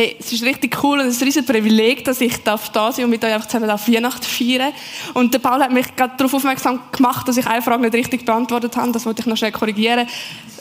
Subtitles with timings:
[0.00, 3.04] Hey, es ist richtig cool und es ist ein riesen Privileg, dass ich da sein
[3.04, 4.72] und mit euch einfach zusammen auf Weihnachten feiern
[5.12, 8.24] Und der Paul hat mich gerade darauf aufmerksam gemacht, dass ich eine Frage nicht richtig
[8.24, 8.92] beantwortet habe.
[8.92, 10.08] Das wollte ich noch schnell korrigieren.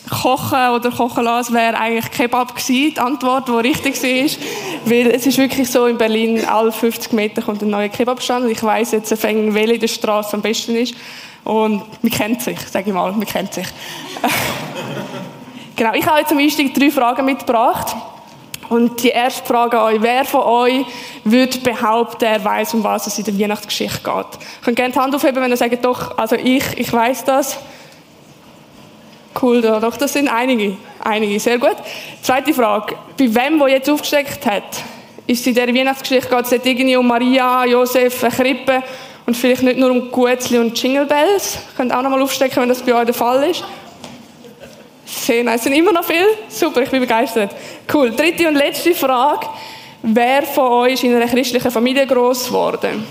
[0.09, 4.43] Kochen oder kochen lassen wäre eigentlich Kebab gewesen, die Antwort, die richtig war.
[4.83, 8.51] Weil es ist wirklich so, in Berlin, alle 50 Meter kommt ein neuer Kebabstand und
[8.51, 10.95] ich weiss jetzt, welche in der Straße am besten ist.
[11.45, 13.67] Und man kennt sich, sage ich mal, man kennt sich.
[15.77, 17.95] genau, ich habe jetzt zum Einstieg drei Fragen mitgebracht.
[18.69, 20.85] Und die erste Frage an euch, wer von euch
[21.23, 24.15] würde behaupten, er weiß, um was es in der Weihnachtsgeschichte geht?
[24.15, 27.57] Ihr könnt gerne die Hand aufheben, wenn ihr sagt, doch, also ich, ich weiß das.
[29.41, 30.77] Cool, doch, das sind einige.
[31.03, 31.77] Einige, sehr gut.
[32.21, 34.83] Zweite Frage, bei wem, der jetzt aufgesteckt hat,
[35.25, 38.83] ist in dieser Weihnachtsgeschichte, geht es irgendwie um Maria, Josef, eine Krippe
[39.25, 41.55] und vielleicht nicht nur um Guetzli und Jingle Bells?
[41.55, 43.63] Ihr könnt auch nochmal aufstecken, wenn das bei euch der Fall ist.
[45.09, 45.63] Sehr nice.
[45.63, 46.25] Sind immer noch viel?
[46.47, 47.55] Super, ich bin begeistert.
[47.91, 48.11] Cool.
[48.11, 49.47] Dritte und letzte Frage.
[50.01, 53.03] Wer von euch ist in einer christlichen Familie groß geworden?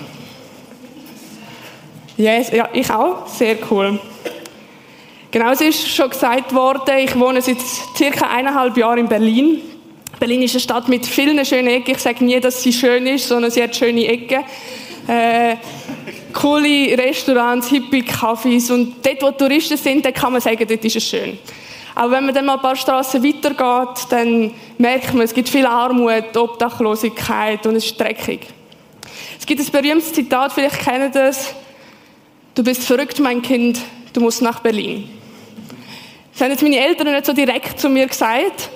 [2.16, 3.26] Yes, ja, ich auch.
[3.26, 4.00] Sehr cool.
[5.30, 7.58] Genau, es ist schon gesagt worden, ich wohne seit
[7.96, 9.60] circa eineinhalb Jahren in Berlin.
[10.18, 11.92] Berlin ist eine Stadt mit vielen schönen Ecken.
[11.92, 14.42] Ich sage nie, dass sie schön ist, sondern sie hat schöne Ecken.
[15.06, 15.56] Äh,
[16.32, 20.96] coole Restaurants, hippie Cafés und dort, wo Touristen sind, da kann man sagen, dort ist
[20.96, 21.38] es schön.
[21.98, 25.66] Aber wenn man dann mal ein paar Straßen weitergeht, dann merkt man, es gibt viel
[25.66, 28.46] Armut, Obdachlosigkeit und es ist dreckig.
[29.36, 31.56] Es gibt ein berühmtes Zitat, vielleicht kennen das.
[32.54, 33.80] Du bist verrückt, mein Kind,
[34.12, 35.10] du musst nach Berlin.
[36.30, 38.70] Das haben jetzt meine Eltern nicht so direkt zu mir gesagt,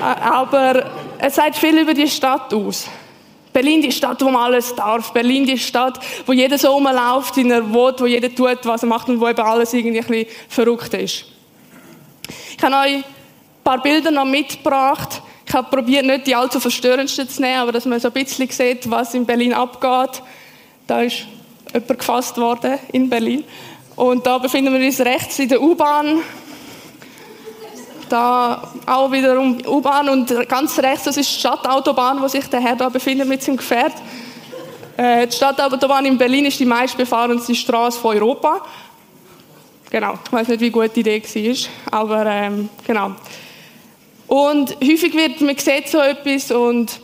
[0.00, 2.86] aber es sagt viel über die Stadt aus.
[3.52, 5.12] Berlin, die Stadt, wo man alles darf.
[5.12, 8.88] Berlin, die Stadt, wo jeder so rumläuft, in er will, wo jeder tut, was er
[8.88, 11.24] macht und wo eben alles irgendwie ein bisschen verrückt ist.
[12.60, 13.04] Ich habe euch ein
[13.64, 15.22] paar Bilder noch mitgebracht.
[15.46, 18.50] Ich habe probiert, nicht die allzu verstörendsten zu nehmen, aber dass man so ein bisschen
[18.50, 20.22] sieht, was in Berlin abgeht.
[20.86, 21.24] Da ist
[21.72, 23.44] jemand gefasst worden in Berlin.
[23.96, 26.18] Und da befinden wir uns rechts in der U-Bahn.
[28.10, 32.76] Da auch wiederum U-Bahn und ganz rechts, das ist die Stadtautobahn, wo sich der Herr
[32.76, 33.94] da befindet mit seinem Gefährt.
[34.98, 38.60] Äh, die Stadtautobahn in Berlin ist die meistbefahrenste Straße von Europa.
[39.90, 43.16] Genau, ich weiß nicht, wie gut die Idee war, aber ähm, genau.
[44.28, 47.00] Und häufig wird, man sieht so etwas und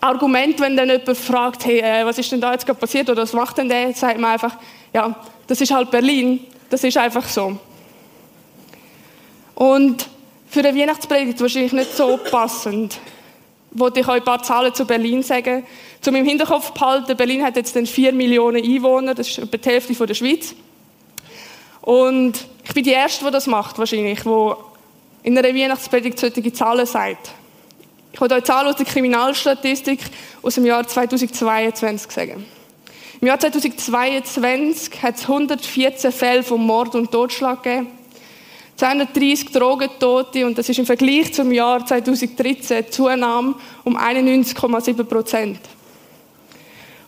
[0.00, 3.22] Argument, wenn dann jemand fragt, hey, äh, was ist denn da jetzt gerade passiert oder
[3.22, 4.56] was macht denn der, sagt man einfach,
[4.92, 5.14] ja,
[5.46, 7.56] das ist halt Berlin, das ist einfach so.
[9.54, 10.08] Und
[10.48, 12.98] für eine Weihnachtspredigt wahrscheinlich nicht so passend.
[13.70, 15.64] Wollte ich euch ein paar Zahlen zu Berlin sagen.
[16.00, 19.68] Zu meinem Hinterkopf behalten, Berlin hat jetzt dann 4 Millionen Einwohner, das ist etwa die
[19.68, 20.54] Hälfte der Schweiz.
[21.88, 24.52] Und ich bin die Erste, die das macht, wahrscheinlich, die
[25.22, 27.30] in einer Weihnachtspredigt solche Zahlen sagt.
[28.12, 30.00] Ich wollte euch Zahlen aus der Kriminalstatistik
[30.42, 32.44] aus dem Jahr 2022 sagen.
[33.22, 37.86] Im Jahr 2022 hat es 114 Fälle von Mord und Totschlag gegeben.
[38.76, 45.58] 230 Drogentote und das ist im Vergleich zum Jahr 2013 eine Zunahme um 91,7 Prozent.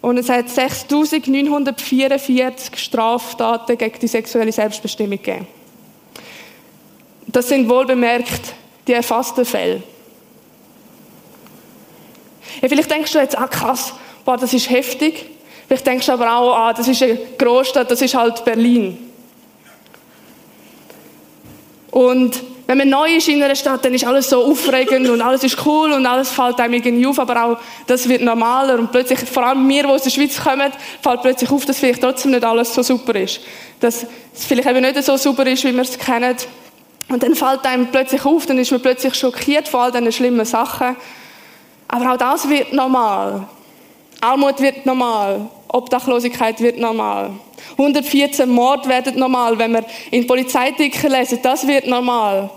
[0.01, 5.47] Und es hat 6.944 Straftaten gegen die sexuelle Selbstbestimmung gegeben.
[7.27, 8.55] Das sind wohlbemerkt
[8.87, 9.83] die erfassten Fälle.
[12.61, 13.95] Ja, vielleicht denkst du jetzt, ah krass,
[14.25, 15.27] boah, das ist heftig.
[15.69, 18.99] Vielleicht denkst du aber auch, ah, das ist eine Großstadt, das ist halt Berlin.
[21.91, 25.43] Und wenn man neu ist in einer Stadt, dann ist alles so aufregend und alles
[25.43, 27.59] ist cool und alles fällt einem irgendwie auf, aber auch
[27.89, 30.71] das wird normaler und plötzlich, vor allem wir, die aus der Schweiz kommen,
[31.03, 33.41] fällt plötzlich auf, dass vielleicht trotzdem nicht alles so super ist.
[33.81, 36.37] Dass es vielleicht eben nicht so super ist, wie wir es kennen.
[37.09, 40.47] Und dann fällt einem plötzlich auf, dann ist man plötzlich schockiert von all diesen schlimmen
[40.47, 40.95] Sachen.
[41.89, 43.49] Aber auch das wird normal.
[44.21, 45.49] Armut wird normal.
[45.67, 47.33] Obdachlosigkeit wird normal.
[47.73, 49.59] 114 Mord werden normal.
[49.59, 52.49] Wenn wir in Polizeiartikeln lesen, das wird normal.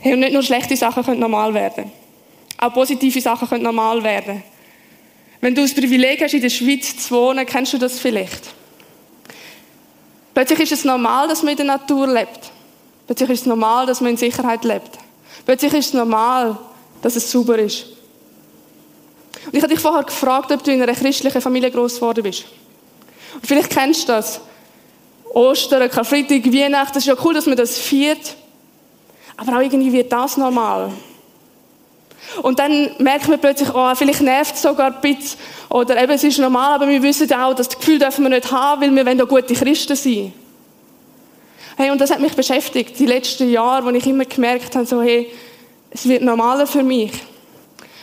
[0.00, 1.92] Hey, und nicht nur schlechte Sachen können normal werden.
[2.58, 4.42] Auch positive Sachen können normal werden.
[5.40, 8.42] Wenn du das Privileg hast, in der Schweiz zu wohnen, kennst du das vielleicht.
[10.34, 12.50] Plötzlich ist es normal, dass man in der Natur lebt.
[13.06, 14.90] Plötzlich ist es normal, dass man in Sicherheit lebt.
[15.44, 16.58] Plötzlich ist es normal,
[17.02, 17.86] dass es sauber ist.
[19.46, 22.44] Und ich habe dich vorher gefragt, ob du in einer christlichen Familie groß geworden bist.
[23.34, 24.40] Und vielleicht kennst du das.
[25.32, 28.36] Ostern, Karfreitag, Weihnachten, es ist ja cool, dass man das feiert.
[29.40, 30.92] Aber auch irgendwie wird das normal.
[32.42, 35.40] Und dann merkt man plötzlich, oh, vielleicht nervt es sogar ein bisschen.
[35.70, 38.82] Oder eben, es ist normal, aber wir wissen auch, das Gefühl dürfen wir nicht haben,
[38.82, 40.32] weil wir wollen gute Christen sein.
[41.76, 45.00] Hey, und das hat mich beschäftigt, die letzten Jahre, wo ich immer gemerkt habe, so,
[45.00, 45.30] hey,
[45.90, 47.12] Es wird normaler für mich.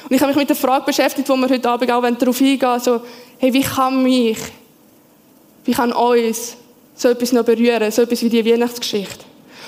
[0.04, 2.80] Und ich habe mich mit der Frage beschäftigt, wo wir heute Abend auch darauf eingehen
[2.80, 3.01] so,
[3.38, 4.38] hey, wie kann mich,
[5.66, 6.57] wie kann uns
[6.95, 9.25] so etwas noch berühren, so etwas wie die Weihnachtsgeschichte?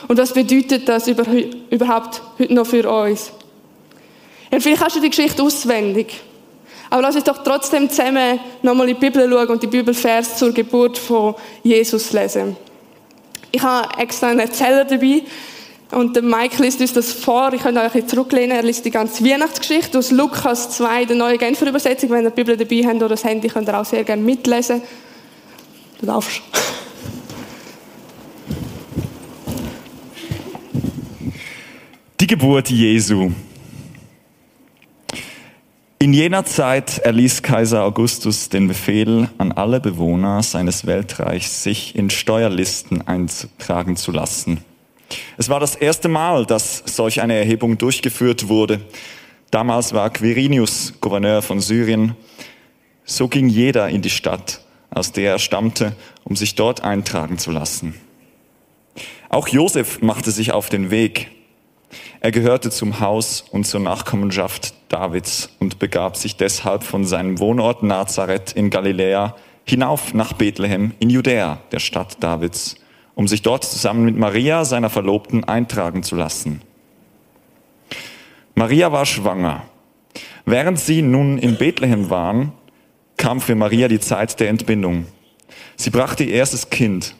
[0.07, 3.31] Und was bedeutet das überhaupt heute noch für uns?
[4.51, 6.21] Ja, vielleicht hast du die Geschichte auswendig.
[6.89, 10.51] Aber lass uns doch trotzdem zusammen nochmal in die Bibel schauen und die Bibelvers zur
[10.51, 12.55] Geburt von Jesus lesen.
[13.51, 15.23] Ich habe extra einen Erzähler dabei.
[15.91, 17.51] Und der Mike liest uns das vor.
[17.53, 18.55] Ich könnte euch ein zurücklehnen.
[18.55, 22.11] Er liest die ganze Weihnachtsgeschichte aus Lukas 2, der neue Genfer Übersetzung.
[22.11, 24.81] Wenn ihr die Bibel dabei habt oder das Handy, könnt ihr auch sehr gerne mitlesen.
[25.99, 26.41] Du darfst.
[32.29, 33.31] Geburt Jesu.
[35.97, 42.11] In jener Zeit erließ Kaiser Augustus den Befehl an alle Bewohner seines Weltreichs, sich in
[42.11, 44.59] Steuerlisten eintragen zu lassen.
[45.37, 48.79] Es war das erste Mal, dass solch eine Erhebung durchgeführt wurde.
[49.49, 52.15] Damals war Quirinius Gouverneur von Syrien.
[53.05, 54.61] So ging jeder in die Stadt,
[54.91, 55.95] aus der er stammte,
[56.25, 57.95] um sich dort eintragen zu lassen.
[59.29, 61.31] Auch Josef machte sich auf den Weg.
[62.19, 67.83] Er gehörte zum Haus und zur Nachkommenschaft Davids und begab sich deshalb von seinem Wohnort
[67.83, 72.75] Nazareth in Galiläa hinauf nach Bethlehem in Judäa, der Stadt Davids,
[73.15, 76.61] um sich dort zusammen mit Maria, seiner Verlobten, eintragen zu lassen.
[78.55, 79.63] Maria war schwanger.
[80.45, 82.51] Während sie nun in Bethlehem waren,
[83.15, 85.05] kam für Maria die Zeit der Entbindung.
[85.75, 87.15] Sie brachte ihr erstes Kind,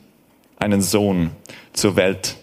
[0.57, 1.31] einen Sohn,
[1.73, 2.38] zur Welt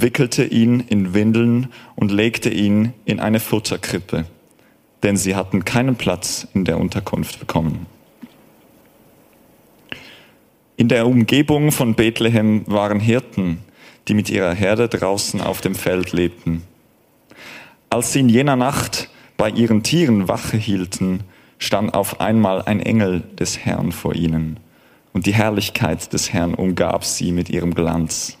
[0.00, 4.24] wickelte ihn in Windeln und legte ihn in eine Futterkrippe,
[5.02, 7.86] denn sie hatten keinen Platz in der Unterkunft bekommen.
[10.76, 13.58] In der Umgebung von Bethlehem waren Hirten,
[14.06, 16.62] die mit ihrer Herde draußen auf dem Feld lebten.
[17.90, 21.24] Als sie in jener Nacht bei ihren Tieren Wache hielten,
[21.58, 24.60] stand auf einmal ein Engel des Herrn vor ihnen,
[25.12, 28.37] und die Herrlichkeit des Herrn umgab sie mit ihrem Glanz.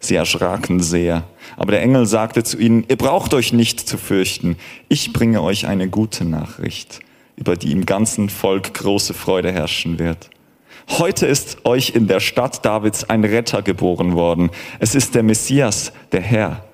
[0.00, 1.24] Sie erschraken sehr.
[1.56, 4.56] Aber der Engel sagte zu ihnen, ihr braucht euch nicht zu fürchten.
[4.88, 7.00] Ich bringe euch eine gute Nachricht,
[7.36, 10.30] über die im ganzen Volk große Freude herrschen wird.
[10.88, 14.50] Heute ist euch in der Stadt Davids ein Retter geboren worden.
[14.80, 16.64] Es ist der Messias, der Herr.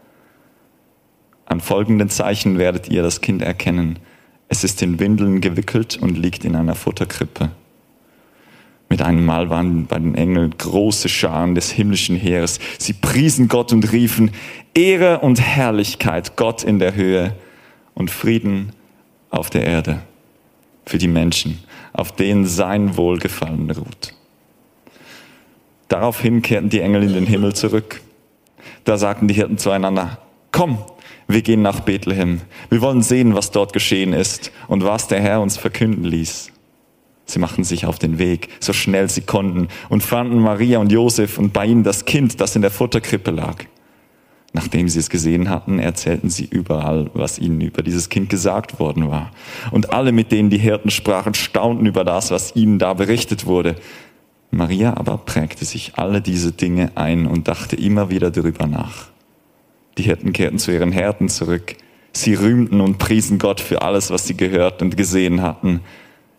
[1.44, 3.98] An folgenden Zeichen werdet ihr das Kind erkennen.
[4.48, 7.50] Es ist in Windeln gewickelt und liegt in einer Futterkrippe.
[8.88, 12.60] Mit einem Mal waren bei den Engeln große Scharen des himmlischen Heeres.
[12.78, 14.30] Sie priesen Gott und riefen,
[14.74, 17.34] Ehre und Herrlichkeit Gott in der Höhe
[17.94, 18.70] und Frieden
[19.30, 20.00] auf der Erde
[20.84, 21.58] für die Menschen,
[21.92, 24.14] auf denen sein Wohlgefallen ruht.
[25.88, 28.00] Daraufhin kehrten die Engel in den Himmel zurück.
[28.84, 30.18] Da sagten die Hirten zueinander,
[30.52, 30.78] komm,
[31.28, 32.40] wir gehen nach Bethlehem.
[32.70, 36.52] Wir wollen sehen, was dort geschehen ist und was der Herr uns verkünden ließ.
[37.26, 41.38] Sie machten sich auf den Weg, so schnell sie konnten, und fanden Maria und Josef
[41.38, 43.64] und bei ihnen das Kind, das in der Futterkrippe lag.
[44.52, 49.10] Nachdem sie es gesehen hatten, erzählten sie überall, was ihnen über dieses Kind gesagt worden
[49.10, 49.32] war.
[49.70, 53.76] Und alle, mit denen die Hirten sprachen, staunten über das, was ihnen da berichtet wurde.
[54.50, 59.08] Maria aber prägte sich alle diese Dinge ein und dachte immer wieder darüber nach.
[59.98, 61.76] Die Hirten kehrten zu ihren Herden zurück.
[62.12, 65.80] Sie rühmten und priesen Gott für alles, was sie gehört und gesehen hatten.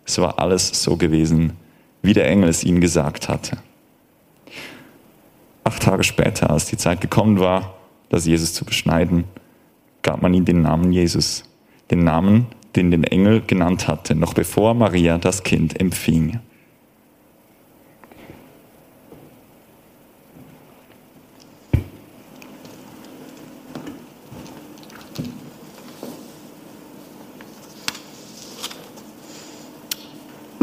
[0.07, 1.57] Es war alles so gewesen,
[2.01, 3.57] wie der Engel es ihnen gesagt hatte.
[5.65, 7.75] Acht Tage später, als die Zeit gekommen war,
[8.09, 9.25] das Jesus zu beschneiden,
[10.01, 11.43] gab man ihm den Namen Jesus,
[11.91, 12.47] den Namen,
[12.77, 16.39] den den Engel genannt hatte, noch bevor Maria das Kind empfing.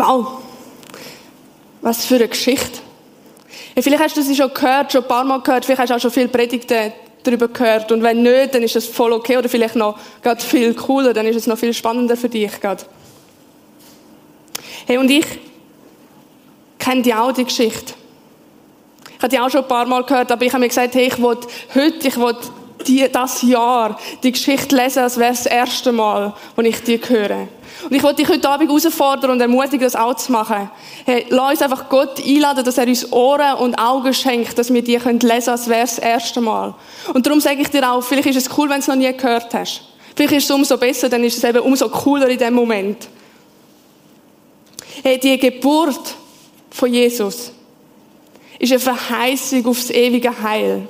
[0.07, 0.27] Wow,
[1.81, 2.81] was für eine Geschichte.
[3.75, 5.95] Ja, vielleicht hast du sie schon gehört, schon ein paar Mal gehört, vielleicht hast du
[5.95, 6.93] auch schon viele Predigten
[7.23, 7.91] darüber gehört.
[7.91, 11.27] Und wenn nicht, dann ist das voll okay oder vielleicht noch gerade viel cooler, dann
[11.27, 12.85] ist es noch viel spannender für dich gerade.
[14.87, 15.27] Hey, und ich
[16.79, 17.95] kenne die auch, die Geschichte.
[19.17, 21.07] Ich habe die auch schon ein paar Mal gehört, aber ich habe mir gesagt, hey,
[21.07, 21.39] ich will
[21.75, 22.37] heute, ich will
[22.87, 26.99] die, das Jahr die Geschichte lesen, als wäre es das erste Mal, wo ich die
[26.99, 27.49] höre.
[27.83, 30.71] Und ich wollte dich heute Abend herausfordern und ermutigen, das auch zu machen.
[31.05, 34.83] Hey, lass uns einfach Gott einladen, dass er uns Ohren und Augen schenkt, dass wir
[34.83, 36.75] die lesen können, als wäre es das erste Mal.
[37.13, 39.13] Und darum sage ich dir auch, vielleicht ist es cool, wenn du es noch nie
[39.13, 39.83] gehört hast.
[40.17, 43.09] Vielleicht ist es umso besser, dann ist es eben umso cooler in dem Moment.
[45.03, 46.15] Hey, die Geburt
[46.71, 47.53] von Jesus
[48.59, 50.89] ist eine Verheißung aufs ewige Heil.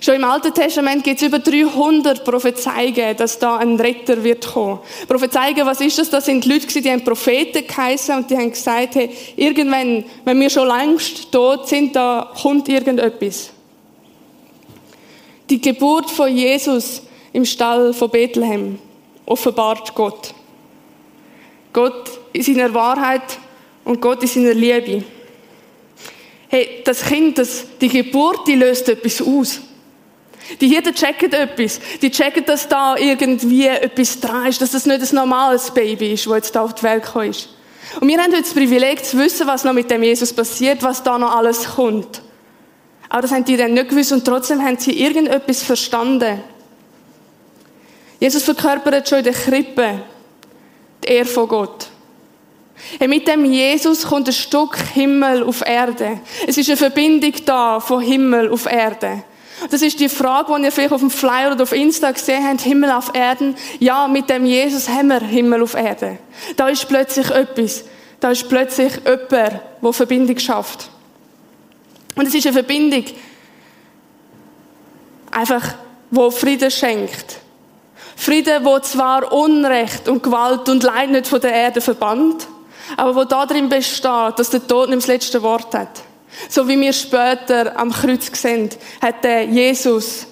[0.00, 4.80] Schon im Alten Testament gibt es über 300 Prophezeiungen, dass da ein Retter wird kommen.
[5.06, 6.10] Prophezeiungen, was ist das?
[6.10, 10.50] Das sind Leute, die haben Propheten geheißen und die haben gesagt, hey, irgendwann, wenn wir
[10.50, 13.50] schon längst tot sind, da kommt irgendetwas.
[15.50, 18.78] Die Geburt von Jesus im Stall von Bethlehem
[19.26, 20.34] offenbart Gott.
[21.72, 23.38] Gott in seiner Wahrheit
[23.84, 25.04] und Gott in seiner Liebe.
[26.48, 29.60] Hey, das Kind, das, die Geburt, die löst etwas aus.
[30.60, 31.80] Die Hirten checken etwas.
[32.02, 36.26] Die checken, dass da irgendwie etwas dran ist, dass das nicht ein normales Baby ist,
[36.26, 37.48] das jetzt da auf die Welt gekommen ist.
[38.00, 41.02] Und wir haben heute das Privileg zu wissen, was noch mit dem Jesus passiert, was
[41.02, 42.22] da noch alles kommt.
[43.08, 46.42] Aber das haben die dann nicht gewusst und trotzdem haben sie irgendetwas verstanden.
[48.18, 50.02] Jesus verkörpert schon in der Krippe
[51.04, 51.88] die Ehre von Gott.
[52.98, 56.20] Hey, mit dem Jesus kommt ein Stück Himmel auf Erde.
[56.46, 59.24] Es ist eine Verbindung da von Himmel auf Erde.
[59.70, 62.60] Das ist die Frage, die ihr vielleicht auf dem Flyer oder auf Insta gesehen habt,
[62.60, 63.56] Himmel auf Erden.
[63.78, 66.18] Ja, mit dem Jesus haben wir Himmel auf Erde.
[66.56, 67.84] Da ist plötzlich etwas.
[68.20, 70.88] Da ist plötzlich jemand, der Verbindung schafft.
[72.16, 73.04] Und es ist eine Verbindung,
[75.30, 75.74] einfach,
[76.10, 77.40] wo Frieden schenkt.
[78.16, 82.46] Frieden, wo zwar Unrecht und Gewalt und Leid nicht von der Erde verbannt,
[82.96, 86.02] aber wo darin besteht, dass der Tod nicht das letzte Wort hat.
[86.48, 90.26] So wie wir später am Kreuz sehen, hat der Jesus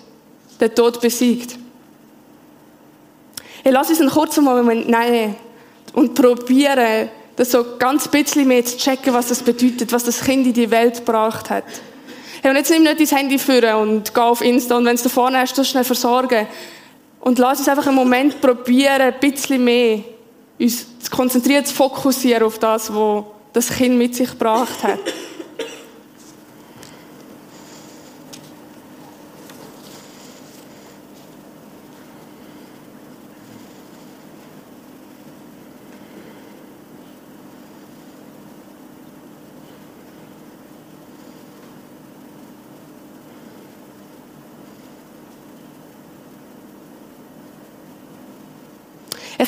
[0.61, 1.57] den Tod besiegt.
[3.63, 5.37] Hey, lass uns einen kurzen Moment nehmen
[5.93, 10.47] und probieren, das so ganz bisschen mehr zu checken, was das bedeutet, was das Kind
[10.47, 11.65] in die Welt gebracht hat.
[12.43, 15.03] Hey, und jetzt nimm nicht dein Handy führen und geh auf Insta und wenn es
[15.03, 16.47] da vorne hast, du schnell versorgen.
[17.21, 20.01] Und lass uns einfach einen Moment probieren, ein bisschen mehr
[20.59, 24.99] uns zu konzentrieren, zu fokussieren auf das, was das Kind mit sich gebracht hat.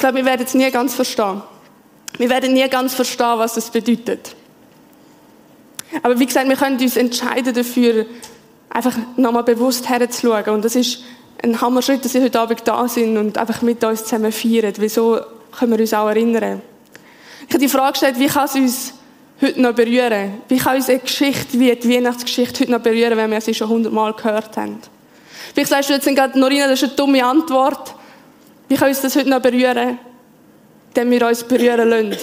[0.04, 1.40] Glaube, wir werden es nie ganz verstehen.
[2.18, 4.36] Wir werden nie ganz verstehen, was das bedeutet.
[6.02, 8.04] Aber wie gesagt, wir können uns entscheiden dafür,
[8.68, 10.56] einfach nochmal bewusst herzuschauen.
[10.56, 11.02] Und das ist
[11.42, 14.74] ein Hammerschritt, dass Sie heute Abend da sind und einfach mit uns zusammen feiern.
[14.76, 15.20] Wieso
[15.58, 16.60] können wir uns auch erinnern?
[17.48, 18.94] Ich habe die Frage gestellt, wie kann es uns
[19.40, 20.34] heute noch berühren?
[20.48, 23.70] Wie kann uns eine Geschichte wie die Weihnachtsgeschichte heute noch berühren, wenn wir sie schon
[23.70, 24.80] hundertmal gehört haben?
[25.54, 27.93] Vielleicht sagst du jetzt gerade, Norina, das ist eine dumme Antwort.
[28.68, 29.98] Wie kann uns das heute noch berühren,
[30.94, 32.16] wenn wir uns berühren lassen?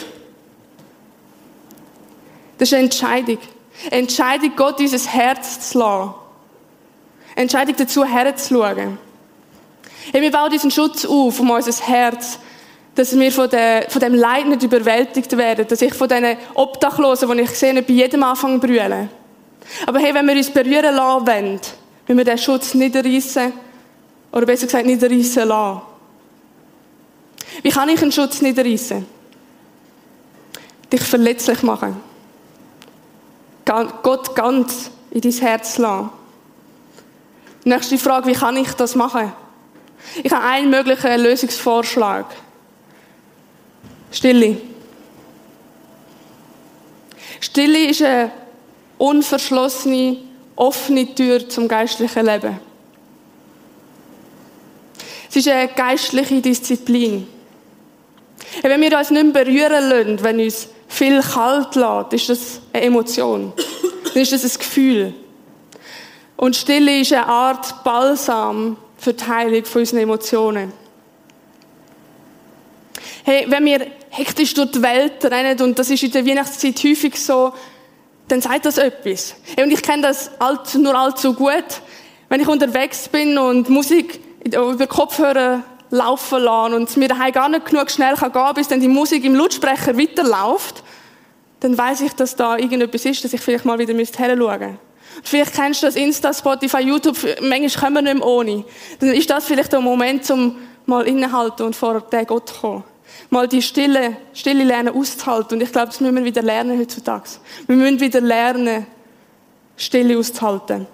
[2.58, 3.38] Das ist eine Entscheidung.
[3.88, 6.14] Eine Entscheidung, Gott unser Herz zu lassen.
[7.36, 8.98] Eine Entscheidung dazu, herzuschauen.
[10.12, 12.40] Hey, wir bauen diesen Schutz auf, um unser Herz,
[12.96, 17.32] dass wir von, der, von dem Leid nicht überwältigt werden, dass ich von diesen Obdachlosen,
[17.38, 19.10] die ich sehe, bei jedem Anfang brüllen.
[19.86, 21.60] Aber hey, wenn wir uns berühren lassen wollen,
[22.08, 23.54] müssen wir den Schutz niederreißen,
[24.32, 25.91] oder besser gesagt niederreißen lassen.
[27.62, 29.06] Wie kann ich einen Schutz niederreißen?
[30.92, 31.98] Dich verletzlich machen.
[33.66, 36.10] Gott ganz in dein Herz lassen.
[37.64, 39.32] Nächste Frage, wie kann ich das machen?
[40.24, 42.26] Ich habe einen möglichen Lösungsvorschlag.
[44.12, 44.58] Stille.
[47.40, 48.32] Stille ist eine
[48.98, 50.18] unverschlossene,
[50.56, 52.60] offene Tür zum geistlichen Leben.
[55.30, 57.28] Es ist eine geistliche Disziplin.
[58.62, 62.86] Wenn wir uns nicht mehr berühren lassen, wenn uns viel kalt lässt, ist das eine
[62.86, 63.54] Emotion.
[64.14, 65.14] Dann ist das ein Gefühl.
[66.36, 70.74] Und Stille ist eine Art Balsam für die Heilung von unseren Emotionen.
[73.24, 77.16] Hey, wenn wir hektisch durch die Welt rennen, und das ist in der Weihnachtszeit häufig
[77.16, 77.54] so,
[78.28, 79.36] dann sagt das etwas.
[79.56, 80.32] Hey, und ich kenne das
[80.76, 81.82] nur allzu gut.
[82.30, 87.66] Wenn ich unterwegs bin und Musik über Kopfhörer laufen lassen und mir daheim gar nicht
[87.68, 90.84] genug schnell gehen kann, bis dann die Musik im Lautsprecher weiterläuft,
[91.60, 94.78] dann weiß ich, dass da irgendetwas ist, dass ich vielleicht mal wieder hinschauen müsste.
[95.24, 98.64] Vielleicht kennst du das Insta, Spotify, YouTube, manchmal kommen wir nicht mehr ohne.
[99.00, 102.84] Dann ist das vielleicht der Moment, um mal innehalten und vor den Gott zu kommen.
[103.30, 105.58] Mal die Stille, Stille lernen auszuhalten.
[105.58, 107.30] Und ich glaube, das müssen wir wieder lernen heutzutage.
[107.68, 108.88] Wir müssen wieder lernen,
[109.76, 110.88] Stille auszuhalten.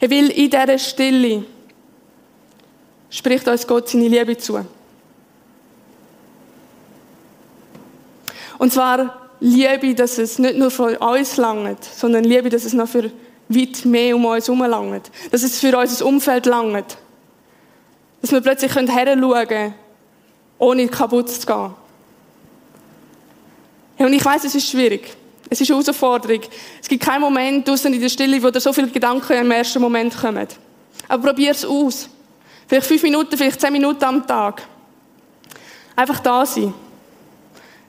[0.00, 1.44] Er will in dieser Stille
[3.10, 4.64] spricht uns Gott seine Liebe zu.
[8.58, 12.88] Und zwar Liebe, dass es nicht nur für uns langt, sondern Liebe, dass es noch
[12.88, 13.10] für
[13.48, 15.10] weit mehr um uns herum langt.
[15.30, 16.98] Dass es für unser Umfeld langt.
[18.20, 19.74] Dass wir plötzlich heranschauen können,
[20.58, 21.70] ohne kaputt zu gehen.
[23.98, 25.16] Und ich weiß, es ist schwierig.
[25.50, 26.40] Es ist eine Herausforderung.
[26.80, 29.80] Es gibt keinen Moment draußen in der Stille, wo da so viele Gedanken im ersten
[29.80, 30.46] Moment kommen.
[31.08, 32.10] Aber probier es aus.
[32.68, 34.62] Vielleicht fünf Minuten, vielleicht zehn Minuten am Tag.
[35.96, 36.74] Einfach da sein.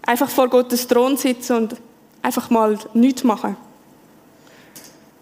[0.01, 1.75] Einfach vor Gottes Thron sitzen und
[2.21, 3.57] einfach mal nichts machen.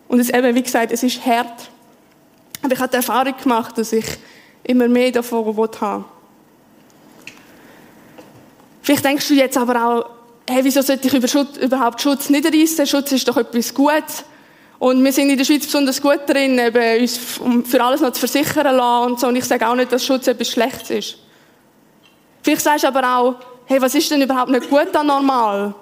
[0.07, 1.69] Und es eben, wie gesagt, es ist hart.
[2.61, 4.05] Aber ich habe die Erfahrung gemacht, dass ich
[4.63, 5.45] immer mehr davon
[5.81, 6.05] haben
[8.83, 10.09] Vielleicht denkst du jetzt aber auch,
[10.49, 12.87] hey, wieso sollte ich über Schutz, überhaupt Schutz nicht reissen?
[12.87, 14.23] Schutz ist doch etwas Gutes.
[14.79, 18.19] Und wir sind in der Schweiz besonders gut drin, eben uns für alles noch zu
[18.19, 19.27] versichern lassen und so.
[19.27, 21.17] Und ich sage auch nicht, dass Schutz etwas Schlechtes ist.
[22.43, 25.73] Vielleicht sagst du aber auch, hey, was ist denn überhaupt nicht gut an normal?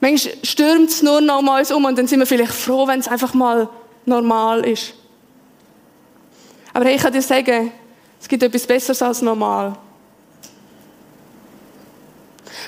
[0.00, 3.08] Manchmal stürmt es nur noch uns um und dann sind wir vielleicht froh, wenn es
[3.08, 3.68] einfach mal
[4.04, 4.94] normal ist.
[6.74, 7.72] Aber hey, ich kann dir sagen,
[8.20, 9.78] es gibt etwas Besseres als normal.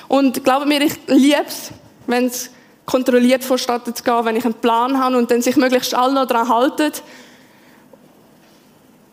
[0.09, 1.73] Und glaube mir, ich liebe es,
[2.07, 2.51] wenn es
[2.87, 6.27] kontrolliert vonstatten zu gehen, wenn ich einen Plan habe und dann sich möglichst alle noch
[6.27, 6.93] daran halten.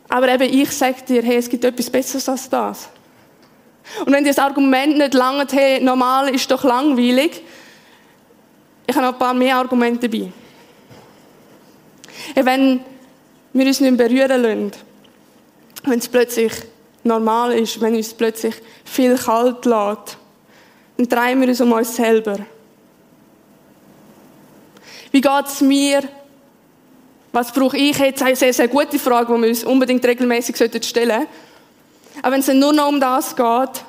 [0.08, 2.90] Aber eben, ich sage dir, hey, es gibt etwas Besseres als das.
[4.06, 7.42] Und wenn dir das Argument nicht lange, hey, normal ist doch langweilig,
[8.86, 10.32] ich habe noch ein paar mehr Argumente dabei.
[12.36, 12.82] Hey, wenn
[13.54, 14.72] wir uns nicht berühren lassen,
[15.84, 16.54] wenn es plötzlich
[17.04, 20.18] normal ist, wenn uns plötzlich viel kalt lässt,
[20.98, 22.38] dann drehen wir uns um uns selber.
[25.14, 26.02] Wie geht es mir?
[27.32, 28.24] Was brauche ich jetzt?
[28.24, 31.28] Eine sehr, sehr gute Frage, die wir uns unbedingt regelmäßig stellen sollten.
[32.22, 33.86] Aber wenn es nur noch um das geht,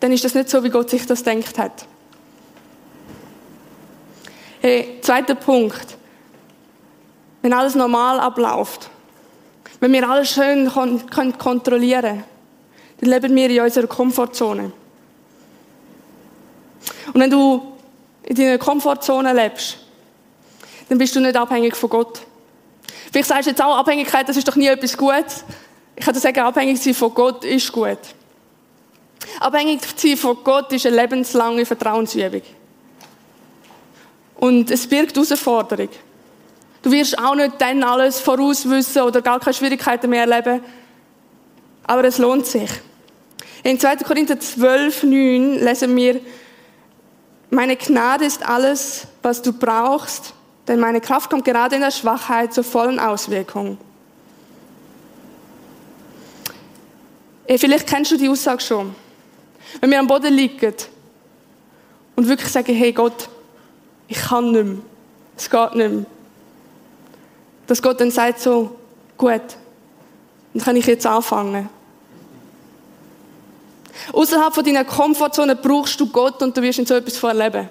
[0.00, 1.86] dann ist das nicht so, wie Gott sich das denkt hat.
[4.60, 5.96] Hey, zweiter Punkt.
[7.40, 8.90] Wenn alles normal abläuft,
[9.78, 12.24] wenn wir alles schön kon können kontrollieren
[13.00, 14.72] dann leben wir in unserer Komfortzone.
[17.12, 17.72] Und wenn du
[18.22, 19.81] in deiner Komfortzone lebst,
[20.92, 22.20] dann bist du nicht abhängig von Gott.
[23.10, 25.42] Vielleicht sagst du jetzt auch, Abhängigkeit, das ist doch nie etwas Gutes.
[25.96, 27.96] Ich kann dir sagen, abhängig sein von Gott ist gut.
[29.40, 32.42] Abhängig sein von Gott ist eine lebenslange Vertrauensübung.
[34.36, 35.88] Und es birgt Herausforderung.
[36.82, 40.62] Du wirst auch nicht dann alles vorauswissen oder gar keine Schwierigkeiten mehr erleben.
[41.84, 42.70] Aber es lohnt sich.
[43.62, 43.96] In 2.
[43.96, 46.20] Korinther 12, 9 lesen wir,
[47.48, 50.34] meine Gnade ist alles, was du brauchst,
[50.68, 53.78] denn meine Kraft kommt gerade in der Schwachheit zur vollen Auswirkung.
[57.46, 58.94] Vielleicht kennst du die Aussage schon.
[59.80, 60.74] Wenn wir am Boden liegen
[62.16, 63.28] und wirklich sagen, hey Gott,
[64.08, 64.78] ich kann nicht mehr,
[65.36, 66.04] es geht nicht mehr.
[67.66, 68.76] Dass Gott dann sagt so,
[69.16, 69.42] gut,
[70.52, 71.68] dann kann ich jetzt anfangen.
[74.12, 77.68] Außerhalb von deiner Komfortzone brauchst du Gott und du wirst in so etwas erleben.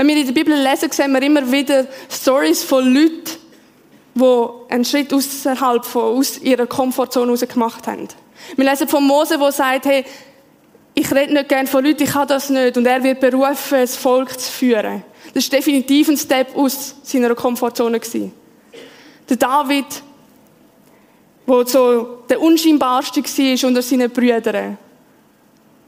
[0.00, 3.36] Wenn wir in der Bibel lesen, sehen wir immer wieder Stories von Leuten,
[4.14, 8.08] die einen Schritt außerhalb von aus ihrer Komfortzone heraus gemacht haben.
[8.56, 10.06] Wir lesen von Mose, der sagt, hey,
[10.94, 12.78] ich rede nicht gerne von Leuten, ich kann das nicht.
[12.78, 15.04] Und er wird berufen, das Volk zu führen.
[15.34, 18.00] Das war definitiv ein Step aus seiner Komfortzone.
[19.28, 19.84] Der David,
[21.46, 24.78] der so der unscheinbarste war unter seinen Brüdern.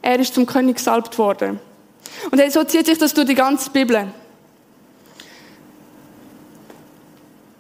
[0.02, 1.71] Er ist zum König gesalbt worden.
[2.30, 4.12] Und so zieht sich das durch die ganze Bibel.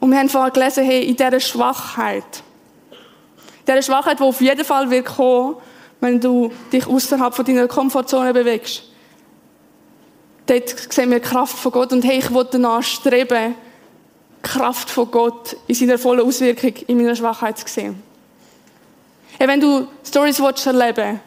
[0.00, 2.42] Und wir haben vorher gelesen, hey, in dieser Schwachheit,
[2.90, 5.56] in dieser Schwachheit, die auf jeden Fall wird kommen,
[6.00, 8.82] wenn du dich außerhalb von deiner Komfortzone bewegst.
[10.46, 13.54] Dort sehen wir die Kraft von Gott und hey, ich wollte danach streben,
[14.38, 18.02] die Kraft von Gott in seiner vollen Auswirkung in meiner Schwachheit zu sehen.
[19.38, 21.20] Hey, wenn du Stories willst erleben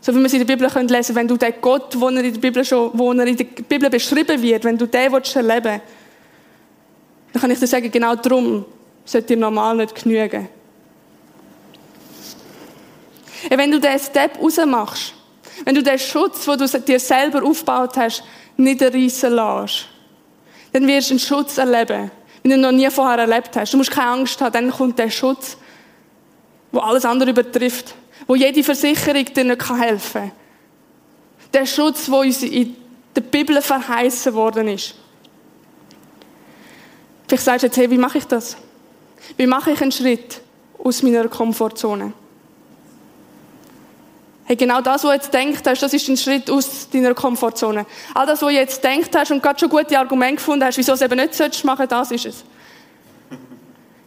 [0.00, 2.24] so wie wir es in der Bibel lesen können, wenn du den Gott, wo er
[2.24, 5.36] in der Bibel schon, wo er in der Bibel beschrieben wird, wenn du den willst
[5.36, 5.80] erleben
[7.32, 8.64] dann kann ich dir sagen, genau darum
[9.04, 10.48] sollte dir normal nicht genügen.
[13.48, 15.14] Wenn du diesen Step rausmachst,
[15.64, 18.22] wenn du den Schutz, den du dir selber aufgebaut hast,
[18.56, 19.86] nicht reissen lässt,
[20.72, 22.10] dann wirst du einen Schutz erleben,
[22.44, 23.72] den du noch nie vorher erlebt hast.
[23.72, 25.56] Du musst keine Angst haben, dann kommt der Schutz,
[26.72, 27.94] wo alles andere übertrifft,
[28.26, 30.32] wo jede Versicherung dir nicht helfen kann.
[31.52, 32.76] Der Schutz, der uns in
[33.14, 34.94] der Bibel verheißen worden ist.
[37.26, 38.56] Vielleicht sagst du jetzt, hey, wie mache ich das?
[39.36, 40.40] Wie mache ich einen Schritt
[40.82, 42.12] aus meiner Komfortzone?
[44.44, 47.86] Hey, genau das, was du jetzt denkt hast, das ist ein Schritt aus deiner Komfortzone.
[48.14, 50.92] All das, was du jetzt denkt hast und gerade schon gute Argumente gefunden hast, wieso
[50.94, 52.44] es eben nicht solltest machen, das ist es.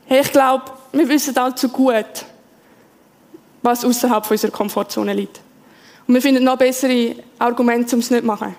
[0.05, 2.25] Hey, ich glaube, wir wissen allzu gut,
[3.63, 5.39] was außerhalb unserer Komfortzone liegt.
[6.05, 8.55] Und wir finden noch bessere Argumente, um es nicht zu machen.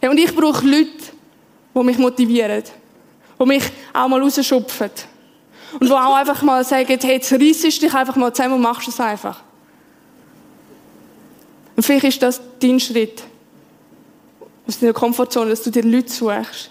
[0.00, 0.88] Hey, und ich brauche Leute,
[1.74, 2.62] die mich motivieren,
[3.38, 4.90] die mich auch mal rausschupfen.
[5.78, 8.88] Und die auch einfach mal sagen, hey, jetzt reissest dich einfach mal zusammen und machst
[8.88, 9.40] es einfach.
[11.76, 13.22] Und vielleicht ist das dein Schritt
[14.66, 16.70] aus deiner Komfortzone, dass du dir Leute suchst,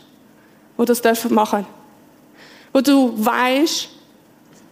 [0.77, 1.65] die das dürfen machen.
[2.71, 3.89] Wo du weißt,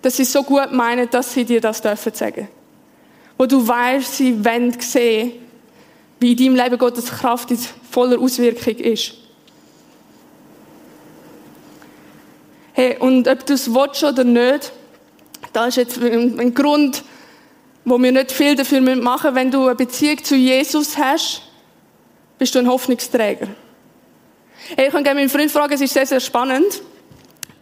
[0.02, 2.48] dass sie so gut meinen, dass sie dir das dürfen sagen.
[3.38, 5.34] Wo du weißt, sie wollen sehen,
[6.20, 9.14] wie in deinem Leben Gottes Kraft in voller Auswirkung ist.
[12.74, 14.72] Hey, und ob du es willst oder nicht,
[15.54, 17.04] da ist jetzt ein, ein Grund,
[17.86, 19.36] wo wir nicht viel dafür machen müssen.
[19.36, 21.42] Wenn du eine Beziehung zu Jesus hast,
[22.38, 23.48] bist du ein Hoffnungsträger.
[24.76, 26.82] Hey, ich kann gerne meinen Freund fragen, es ist sehr, sehr spannend.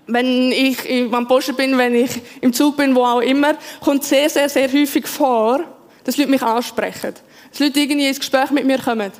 [0.07, 0.77] Wenn ich
[1.11, 4.71] am Posten bin, wenn ich im Zug bin, wo auch immer, kommt sehr, sehr, sehr
[4.71, 5.63] häufig vor,
[6.03, 7.13] dass Leute mich ansprechen.
[7.51, 9.11] Dass Leute irgendwie ins Gespräch mit mir kommen.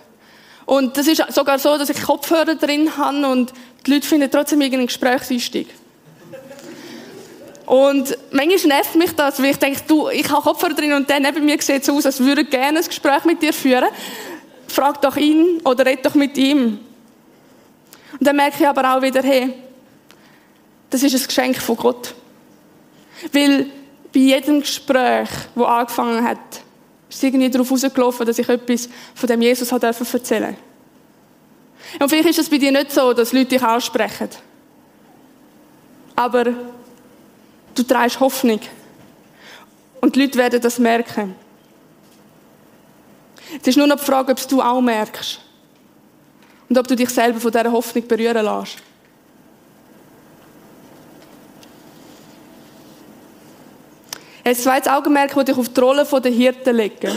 [0.66, 3.54] Und das ist sogar so, dass ich Kopfhörer drin habe und
[3.86, 5.68] die Leute finden trotzdem irgendeinen Gesprächseinstieg.
[7.66, 11.20] Und manchmal nervt mich das, weil ich denke, du, ich habe Kopfhörer drin und der
[11.20, 13.88] neben mir sieht so aus, als würde er gerne ein Gespräch mit dir führen.
[14.68, 16.80] Frag doch ihn oder red doch mit ihm.
[18.20, 19.54] Und dann merke ich aber auch wieder, hey,
[20.90, 22.14] das ist ein Geschenk von Gott.
[23.32, 23.68] Weil
[24.14, 26.38] bei jedem Gespräch, das angefangen hat,
[27.10, 30.56] ist es irgendwie darauf rausgelaufen, dass ich etwas von dem Jesus erzählen durfte.
[32.00, 34.30] Und vielleicht ist es bei dir nicht so, dass Leute dich ansprechen.
[36.16, 36.46] Aber
[37.76, 38.60] du trägst Hoffnung.
[40.02, 41.36] Und die Leute werden das merken.
[43.62, 45.40] Es ist nur noch die Frage, ob du auch merkst.
[46.68, 48.78] Und ob du dich selber von dieser Hoffnung berühren lässt.
[54.46, 57.12] Ein zweites Augenmerk würde ich auf die Rolle der Hirten legen.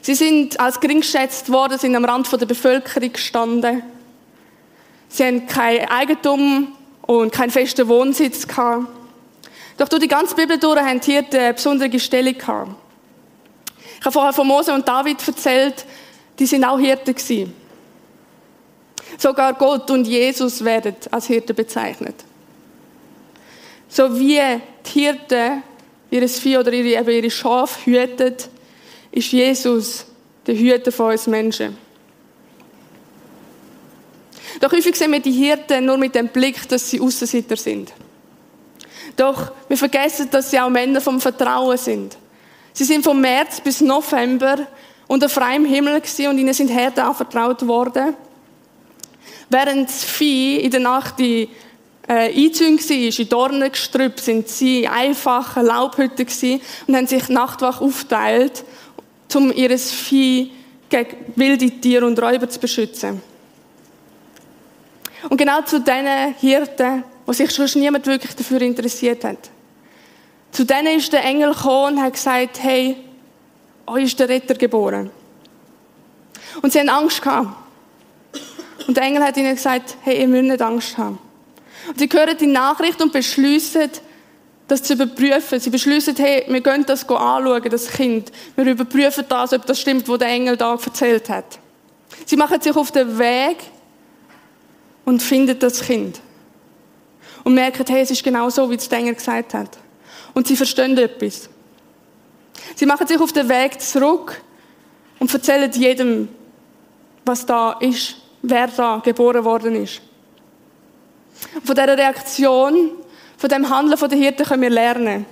[0.00, 3.84] Sie sind als gering geschätzt worden, sind am Rand der Bevölkerung gestanden.
[5.08, 8.88] Sie haben kein Eigentum und keinen festen Wohnsitz gehabt.
[9.78, 12.70] Doch durch die ganze Bibel durch haben die Hirten eine besondere Stellung gehabt.
[14.00, 15.84] Ich habe vorher von Mose und David erzählt,
[16.36, 17.54] die sind auch Hirten gewesen.
[19.18, 22.16] Sogar Gott und Jesus werden als Hirten bezeichnet.
[23.88, 24.40] So wie
[24.84, 25.62] die Hirten
[26.12, 28.48] ihr Vieh oder ihre, eben ihre Schafe hütet,
[29.10, 30.06] ist Jesus
[30.46, 31.76] der Hüter von uns Menschen.
[34.60, 37.92] Doch häufig sehen wir die Hirten nur mit dem Blick, dass sie Aussenseiter sind.
[39.16, 42.16] Doch wir vergessen, dass sie auch Männer vom Vertrauen sind.
[42.74, 44.66] Sie sind vom März bis November
[45.06, 48.14] unter freiem Himmel gewesen und ihnen sind Herden anvertraut worden.
[49.48, 51.48] Während das Vieh in der Nacht die
[52.12, 58.64] äh, eingezogen war, in Dornengestrüpp, sind sie einfache Laubhütten gewesen und haben sich nachtwach aufteilt,
[59.34, 60.52] um ihr Vieh
[60.90, 63.22] gegen wilde Tiere und Räuber zu beschützen.
[65.30, 69.50] Und genau zu diesen Hirten, wo sich schon niemand wirklich dafür interessiert hat.
[70.50, 72.96] Zu denen ist der Engel gekommen und hat gesagt, hey,
[73.86, 75.10] euch ist der Retter geboren.
[76.60, 77.56] Und sie haben Angst gehabt.
[78.86, 81.18] Und der Engel hat ihnen gesagt, hey, ihr müsst nicht Angst haben.
[81.96, 83.90] Sie hören die Nachricht und beschließen,
[84.68, 85.60] das zu überprüfen.
[85.60, 88.32] Sie beschließen, hey, wir gehen das anschauen, das Kind.
[88.56, 91.58] Wir überprüfen das, ob das stimmt, was der Engel da erzählt hat.
[92.26, 93.58] Sie machen sich auf den Weg
[95.04, 96.20] und finden das Kind.
[97.44, 99.78] Und merken, hey, es ist genau so, wie der Engel gesagt hat.
[100.34, 101.50] Und sie verstehen etwas.
[102.76, 104.40] Sie machen sich auf den Weg zurück
[105.18, 106.28] und erzählen jedem,
[107.24, 110.00] was da ist, wer da geboren worden ist.
[111.64, 112.90] Von dieser Reaktion,
[113.36, 115.26] von dem Handeln der Hirten können wir lernen.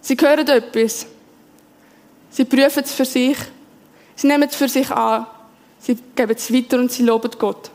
[0.00, 1.06] Sie hören etwas.
[2.30, 3.36] Sie prüfen es für sich.
[4.14, 5.26] Sie nehmen es für sich an.
[5.80, 7.70] Sie geben es weiter und sie loben Gott.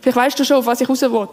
[0.00, 1.28] Vielleicht weißt du schon, auf was ich raus will.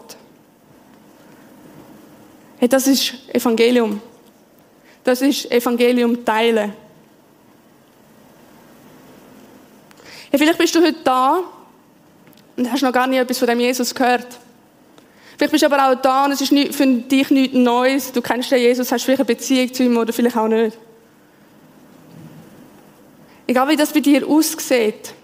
[2.58, 4.00] Hey, das ist Evangelium.
[5.04, 6.72] Das ist Evangelium teilen.
[10.30, 11.42] Hey, vielleicht bist du heute da
[12.62, 14.26] und hast noch gar nie etwas von dem Jesus gehört.
[15.36, 18.12] Vielleicht bist du aber auch da und es ist für dich nichts Neues.
[18.12, 20.78] Du kennst den Jesus, hast vielleicht eine Beziehung zu ihm oder vielleicht auch nicht.
[23.48, 25.14] Egal wie das bei dir aussieht,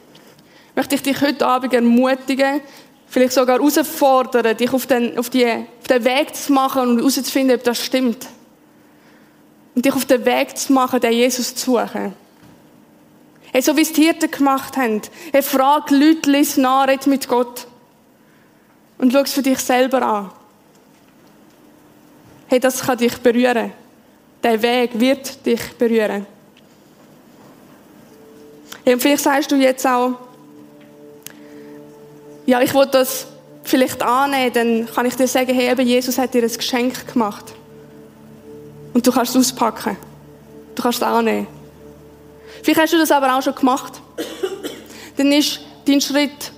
[0.74, 2.60] möchte ich dich heute Abend ermutigen,
[3.06, 7.56] vielleicht sogar herausfordern, dich auf den, auf, die, auf den Weg zu machen und herauszufinden,
[7.56, 8.26] ob das stimmt.
[9.76, 12.12] und dich auf den Weg zu machen, den Jesus zu suchen.
[13.52, 15.00] Hey, so wie es die Hirten gemacht haben.
[15.32, 17.66] Hey, frag Leute, nach, red mit Gott.
[18.98, 20.30] Und schau es für dich selber an.
[22.48, 23.72] Hey, das kann dich berühren.
[24.42, 26.26] Der Weg wird dich berühren.
[28.84, 30.12] Hey, und vielleicht sagst du jetzt auch,
[32.46, 33.26] ja, ich will das
[33.64, 37.44] vielleicht annehmen, dann kann ich dir sagen, hey, eben Jesus hat dir ein Geschenk gemacht.
[38.94, 39.96] Und du kannst es auspacken.
[40.74, 41.57] Du kannst es annehmen.
[42.62, 44.00] Vielleicht hast du das aber auch schon gemacht.
[45.16, 46.52] Dann ist dein Schritt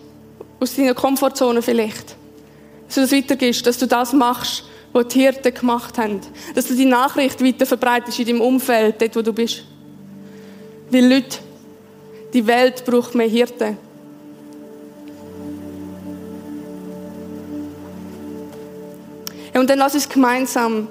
[0.58, 2.16] aus deiner Komfortzone vielleicht,
[2.86, 6.20] dass du das weitergibst, dass du das machst, was die Hirten gemacht haben.
[6.54, 9.62] Dass du die Nachricht weiter verbreitest in deinem Umfeld, dort wo du bist.
[10.90, 11.38] Weil Leute,
[12.32, 13.78] die Welt braucht mehr Hirten.
[19.54, 20.88] Und dann lass uns gemeinsam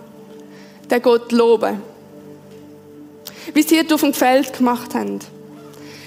[0.89, 1.81] den Gott loben.
[3.53, 5.19] Wie sie es auf dem Feld gemacht haben.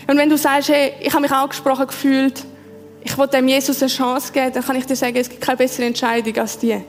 [0.06, 2.44] Und wenn du sagst, hey, ich habe mich auch gesprochen gefühlt,
[3.04, 5.56] ich will dem Jesus eine Chance geben, dann kann ich dir sagen, es gibt keine
[5.56, 6.80] bessere Entscheidung als die.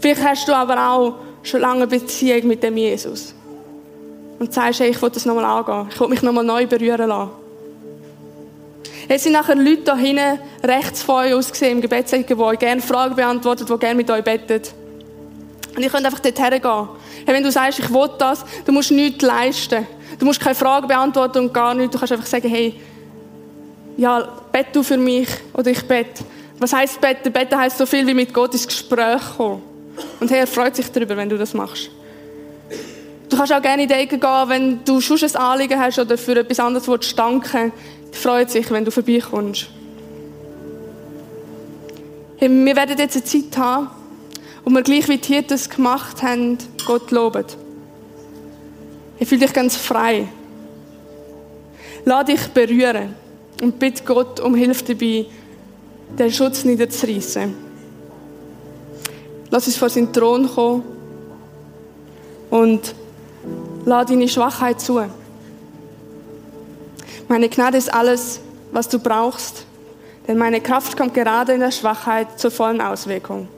[0.00, 3.34] Vielleicht hast du aber auch schon lange eine Beziehung mit dem Jesus.
[4.38, 5.88] Und sagst, hey, ich will das nochmal angehen.
[5.90, 7.30] Ich will mich nochmal neu berühren lassen.
[9.08, 12.80] Es sind nachher Leute da hinten rechts von euch ausgesehen im Gebetsecke, die euch gerne
[12.80, 14.62] Fragen beantworten, die gerne mit euch beten.
[15.76, 16.88] Und ihr könnt einfach dort hergehen.
[17.26, 19.86] Hey, wenn du sagst, ich will das, du musst nichts leisten.
[20.18, 21.92] Du musst keine Fragen beantworten und gar nichts.
[21.92, 22.80] Du kannst einfach sagen, hey,
[23.96, 26.24] ja, bett du für mich oder ich bete.
[26.58, 27.32] Was heisst beten?
[27.32, 29.62] Beten heisst so viel wie mit Gott ins Gespräch kommen.
[30.20, 31.90] Und hey, er freut sich darüber, wenn du das machst.
[33.28, 36.16] Du kannst auch gerne in die Ecke gehen, wenn du schon ein Anliegen hast oder
[36.16, 37.72] für etwas anderes willst, danken.
[38.12, 39.66] Die freut sich, wenn du vorbeikommst.
[42.36, 43.90] Hey, wir werden jetzt eine Zeit haben,
[44.64, 47.44] wo wir gleich wie die es gemacht haben, Gott loben.
[49.18, 50.28] Ich fühle dich ganz frei.
[52.04, 53.14] Lass dich berühren
[53.62, 55.26] und bitte Gott um Hilfe dabei,
[56.18, 57.54] den Schutz niederzureißen.
[59.50, 60.82] Lass uns vor seinen Thron kommen
[62.50, 62.94] und
[63.84, 65.00] lass deine Schwachheit zu.
[67.28, 68.40] Meine Gnade ist alles,
[68.72, 69.64] was du brauchst,
[70.26, 73.48] denn meine Kraft kommt gerade in der Schwachheit zur vollen Auswirkung.